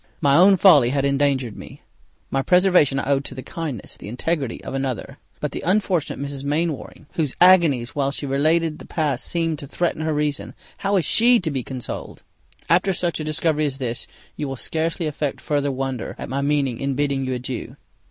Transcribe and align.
My 0.19 0.35
own 0.35 0.57
folly 0.57 0.89
had 0.89 1.05
endangered 1.05 1.55
me, 1.55 1.83
my 2.31 2.41
preservation 2.41 2.97
I 2.97 3.11
owe 3.11 3.19
to 3.19 3.35
the 3.35 3.43
kindness, 3.43 3.97
the 3.97 4.07
integrity 4.07 4.59
of 4.63 4.73
another; 4.73 5.19
but 5.39 5.51
the 5.51 5.61
unfortunate 5.63 6.17
Mrs. 6.19 6.43
Mainwaring, 6.43 7.05
whose 7.13 7.35
agonies 7.39 7.93
while 7.93 8.09
she 8.09 8.25
related 8.25 8.79
the 8.79 8.87
past 8.87 9.25
seemed 9.27 9.59
to 9.59 9.67
threaten 9.67 10.01
her 10.01 10.11
reason, 10.15 10.55
how 10.79 10.95
is 10.97 11.05
she 11.05 11.39
to 11.41 11.51
be 11.51 11.61
consoled! 11.61 12.23
After 12.67 12.95
such 12.95 13.19
a 13.19 13.23
discovery 13.23 13.67
as 13.67 13.77
this, 13.77 14.07
you 14.35 14.47
will 14.47 14.55
scarcely 14.55 15.05
affect 15.05 15.39
further 15.39 15.71
wonder 15.71 16.15
at 16.17 16.29
my 16.29 16.41
meaning 16.41 16.79
in 16.79 16.95
bidding 16.95 17.23
you 17.23 17.33
adieu. 17.33 17.75